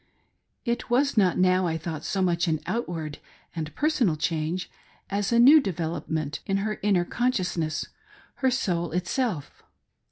[0.65, 3.19] It was not now, I thought, so much an outward
[3.55, 4.67] and personal change,
[5.11, 7.85] as a new development of her inner con sciousness—
[8.37, 9.61] her soul itself.